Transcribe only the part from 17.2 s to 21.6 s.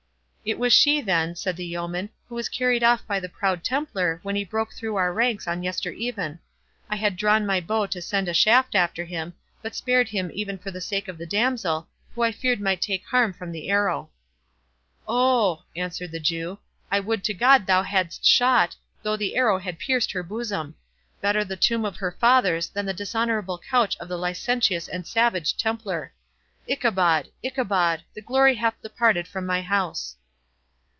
to God thou hadst shot, though the arrow had pierced her bosom!—Better the